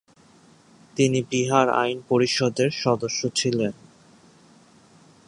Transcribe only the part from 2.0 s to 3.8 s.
পরিষদের সদস্য ছিলেন।